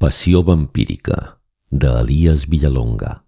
Passió 0.00 0.42
vampírica, 0.42 1.42
de 1.68 1.88
Elias 2.00 2.46
Villalonga. 2.48 3.26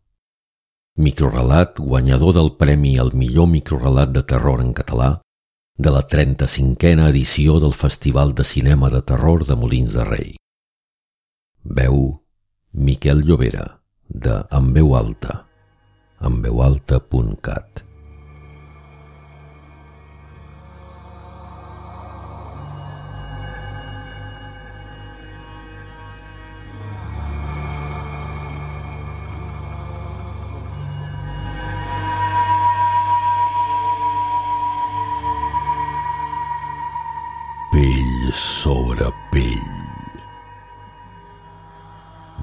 Microrelat 0.97 1.77
guanyador 1.77 2.33
del 2.33 2.49
Premi 2.57 2.95
al 2.97 3.13
millor 3.13 3.51
microrelat 3.53 4.15
de 4.15 4.23
terror 4.31 4.63
en 4.65 4.71
català 4.73 5.11
de 5.77 5.93
la 5.93 6.01
35a 6.15 7.11
edició 7.11 7.59
del 7.61 7.77
Festival 7.77 8.33
de 8.33 8.49
Cinema 8.49 8.89
de 8.89 9.03
Terror 9.13 9.45
de 9.45 9.59
Molins 9.61 9.93
de 9.93 10.09
Rei. 10.09 10.33
Veu 11.63 12.01
Miquel 12.73 13.21
Llobera, 13.21 13.69
de 14.09 14.41
En 14.49 14.73
veu 14.73 14.97
alta, 14.97 15.43
enveualta.cat. 16.25 17.85
pell 37.73 38.33
sobre 38.37 39.09
pell. 39.33 40.21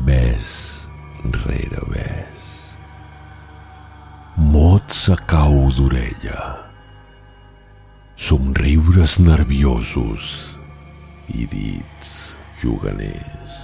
Ves 0.07 0.87
rere 1.45 1.83
ves. 1.93 2.47
Mots 4.37 5.03
a 5.13 5.17
cau 5.29 5.69
d'orella. 5.77 6.41
Somriures 8.17 9.19
nerviosos 9.21 10.55
i 11.29 11.45
dits 11.53 12.33
juganers. 12.63 13.59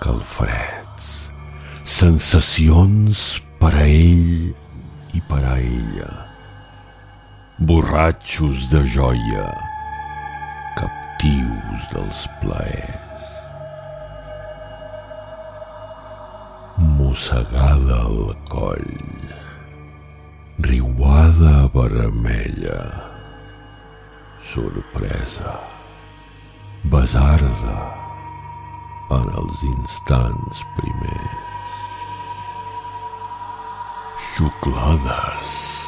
Calfreds, 0.00 1.12
sensacions 1.84 3.36
per 3.60 3.74
a 3.76 3.84
ell 3.84 4.50
i 5.12 5.20
per 5.28 5.44
a 5.44 5.60
ella 5.60 6.29
borratxos 7.60 8.70
de 8.70 8.80
joia, 8.88 9.48
captius 10.78 11.82
dels 11.92 12.22
plaers. 12.40 13.26
Mossegada 16.96 17.98
al 18.08 18.32
coll, 18.48 18.96
riuada 20.64 21.68
vermella, 21.74 22.80
sorpresa, 24.54 25.58
besar-se 26.88 27.76
en 29.18 29.28
els 29.42 29.66
instants 29.74 30.64
primers. 30.78 31.76
Xuclades, 34.32 35.79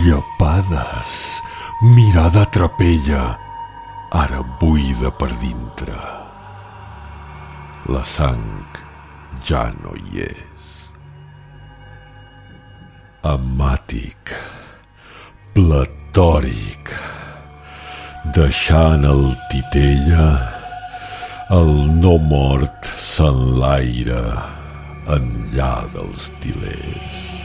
llepades, 0.00 1.42
mirada 1.82 2.44
trapella, 2.54 3.36
ara 4.12 4.42
buida 4.60 5.10
per 5.10 5.30
dintre. 5.40 5.96
La 7.92 8.04
sang 8.04 8.78
ja 9.44 9.66
no 9.82 9.94
hi 9.98 10.22
és. 10.24 10.70
Amàtic, 13.26 14.32
platòric, 15.56 16.94
deixant 18.38 19.04
el 19.08 19.28
titella, 19.50 20.30
el 21.58 21.74
no 22.00 22.16
mort 22.32 22.88
s'enlaire 23.10 24.24
enllà 25.18 25.74
dels 25.94 26.30
tilers. 26.40 27.41